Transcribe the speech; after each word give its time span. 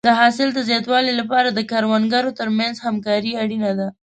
د 0.07 0.09
حاصل 0.19 0.47
د 0.53 0.59
زیاتوالي 0.69 1.13
لپاره 1.19 1.49
د 1.51 1.59
کروندګرو 1.71 2.35
ترمنځ 2.39 2.75
همکاري 2.85 3.31
اړینه 3.43 3.71
ده. 3.79 3.87